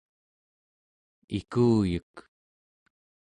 [1.37, 2.13] ikuyek